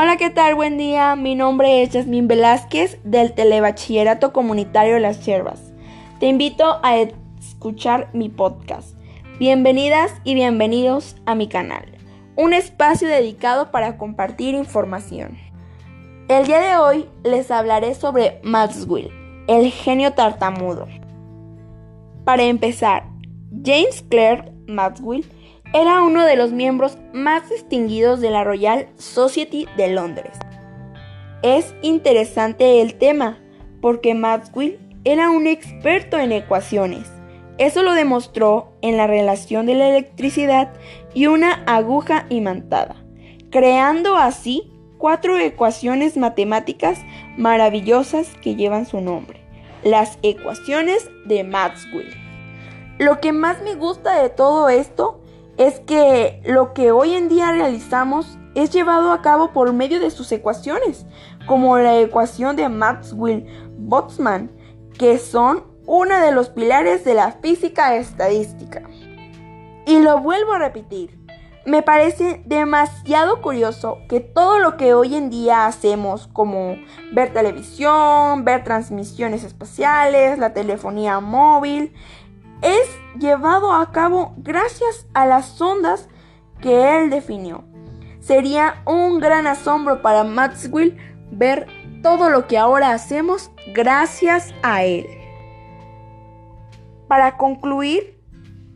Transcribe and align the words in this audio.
Hola, 0.00 0.16
¿qué 0.16 0.30
tal? 0.30 0.54
Buen 0.54 0.78
día. 0.78 1.16
Mi 1.16 1.34
nombre 1.34 1.82
es 1.82 1.90
Yasmín 1.90 2.28
Velázquez 2.28 3.00
del 3.02 3.32
Telebachillerato 3.32 4.32
Comunitario 4.32 4.96
Las 5.00 5.16
Siervas. 5.16 5.72
Te 6.20 6.26
invito 6.26 6.78
a 6.84 6.98
escuchar 6.98 8.08
mi 8.12 8.28
podcast. 8.28 8.94
Bienvenidas 9.40 10.12
y 10.22 10.36
bienvenidos 10.36 11.16
a 11.26 11.34
mi 11.34 11.48
canal, 11.48 11.98
un 12.36 12.52
espacio 12.52 13.08
dedicado 13.08 13.72
para 13.72 13.98
compartir 13.98 14.54
información. 14.54 15.36
El 16.28 16.46
día 16.46 16.60
de 16.60 16.76
hoy 16.76 17.08
les 17.24 17.50
hablaré 17.50 17.96
sobre 17.96 18.38
Maxwell, 18.44 19.10
el 19.48 19.68
genio 19.72 20.12
tartamudo. 20.12 20.86
Para 22.24 22.44
empezar, 22.44 23.02
James 23.64 24.04
Clerk 24.08 24.52
Maxwell 24.68 25.24
era 25.74 26.02
uno 26.02 26.24
de 26.24 26.36
los 26.36 26.52
miembros 26.52 26.96
más 27.12 27.48
distinguidos 27.50 28.20
de 28.20 28.30
la 28.30 28.42
Royal 28.42 28.88
Society 28.96 29.66
de 29.76 29.88
Londres. 29.88 30.38
Es 31.42 31.74
interesante 31.82 32.80
el 32.80 32.94
tema, 32.94 33.38
porque 33.82 34.14
Maxwell 34.14 34.78
era 35.04 35.30
un 35.30 35.46
experto 35.46 36.18
en 36.18 36.32
ecuaciones. 36.32 37.10
Eso 37.58 37.82
lo 37.82 37.92
demostró 37.92 38.72
en 38.82 38.96
la 38.96 39.06
relación 39.06 39.66
de 39.66 39.74
la 39.74 39.88
electricidad 39.88 40.72
y 41.12 41.26
una 41.26 41.64
aguja 41.66 42.26
imantada, 42.30 42.96
creando 43.50 44.16
así 44.16 44.72
cuatro 44.96 45.38
ecuaciones 45.38 46.16
matemáticas 46.16 47.00
maravillosas 47.36 48.28
que 48.40 48.56
llevan 48.56 48.86
su 48.86 49.00
nombre, 49.00 49.40
las 49.82 50.18
ecuaciones 50.22 51.10
de 51.26 51.44
Maxwell. 51.44 52.14
Lo 52.98 53.20
que 53.20 53.32
más 53.32 53.62
me 53.62 53.74
gusta 53.74 54.22
de 54.22 54.28
todo 54.28 54.68
esto 54.68 55.17
es 55.58 55.80
que 55.80 56.40
lo 56.44 56.72
que 56.72 56.92
hoy 56.92 57.14
en 57.14 57.28
día 57.28 57.52
realizamos 57.52 58.38
es 58.54 58.70
llevado 58.70 59.12
a 59.12 59.22
cabo 59.22 59.52
por 59.52 59.72
medio 59.72 60.00
de 60.00 60.10
sus 60.10 60.30
ecuaciones, 60.32 61.04
como 61.46 61.78
la 61.78 61.98
ecuación 61.98 62.56
de 62.56 62.68
Maxwell-Boltzmann, 62.68 64.50
que 64.96 65.18
son 65.18 65.64
uno 65.86 66.20
de 66.20 66.32
los 66.32 66.48
pilares 66.48 67.04
de 67.04 67.14
la 67.14 67.32
física 67.32 67.96
estadística. 67.96 68.82
Y 69.86 70.00
lo 70.00 70.20
vuelvo 70.20 70.52
a 70.52 70.58
repetir, 70.58 71.18
me 71.66 71.82
parece 71.82 72.42
demasiado 72.46 73.42
curioso 73.42 73.98
que 74.08 74.20
todo 74.20 74.58
lo 74.58 74.76
que 74.76 74.94
hoy 74.94 75.14
en 75.14 75.28
día 75.28 75.66
hacemos, 75.66 76.28
como 76.28 76.76
ver 77.12 77.32
televisión, 77.32 78.44
ver 78.44 78.64
transmisiones 78.64 79.44
espaciales, 79.44 80.38
la 80.38 80.54
telefonía 80.54 81.20
móvil, 81.20 81.92
es 82.62 82.88
llevado 83.18 83.72
a 83.72 83.90
cabo 83.92 84.34
gracias 84.38 85.06
a 85.14 85.26
las 85.26 85.60
ondas 85.60 86.08
que 86.60 86.98
él 86.98 87.10
definió. 87.10 87.64
Sería 88.20 88.82
un 88.84 89.20
gran 89.20 89.46
asombro 89.46 90.02
para 90.02 90.24
Maxwell 90.24 90.96
ver 91.30 91.66
todo 92.02 92.30
lo 92.30 92.46
que 92.46 92.58
ahora 92.58 92.92
hacemos 92.92 93.50
gracias 93.74 94.52
a 94.62 94.84
él. 94.84 95.06
Para 97.06 97.36
concluir, 97.36 98.20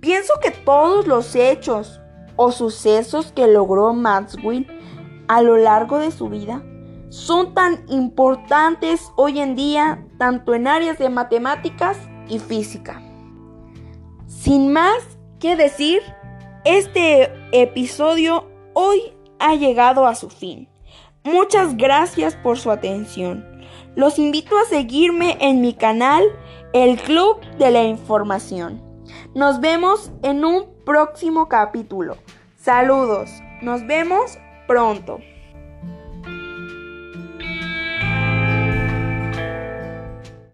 pienso 0.00 0.34
que 0.42 0.50
todos 0.50 1.06
los 1.06 1.34
hechos 1.34 2.00
o 2.36 2.50
sucesos 2.52 3.32
que 3.32 3.46
logró 3.46 3.92
Maxwell 3.92 4.66
a 5.28 5.42
lo 5.42 5.56
largo 5.56 5.98
de 5.98 6.10
su 6.10 6.28
vida 6.28 6.62
son 7.08 7.54
tan 7.54 7.84
importantes 7.88 9.10
hoy 9.16 9.40
en 9.40 9.54
día 9.54 10.04
tanto 10.18 10.54
en 10.54 10.66
áreas 10.66 10.98
de 10.98 11.08
matemáticas 11.08 11.98
y 12.28 12.38
física. 12.38 13.05
Sin 14.46 14.72
más 14.72 15.18
que 15.40 15.56
decir, 15.56 16.02
este 16.64 17.32
episodio 17.50 18.48
hoy 18.74 19.12
ha 19.40 19.56
llegado 19.56 20.06
a 20.06 20.14
su 20.14 20.30
fin. 20.30 20.68
Muchas 21.24 21.76
gracias 21.76 22.36
por 22.36 22.56
su 22.56 22.70
atención. 22.70 23.44
Los 23.96 24.20
invito 24.20 24.56
a 24.56 24.64
seguirme 24.66 25.36
en 25.40 25.60
mi 25.62 25.74
canal, 25.74 26.22
el 26.72 26.96
Club 27.02 27.40
de 27.58 27.72
la 27.72 27.82
Información. 27.82 28.80
Nos 29.34 29.58
vemos 29.58 30.12
en 30.22 30.44
un 30.44 30.66
próximo 30.84 31.48
capítulo. 31.48 32.16
Saludos. 32.56 33.28
Nos 33.62 33.84
vemos 33.88 34.38
pronto. 34.68 35.18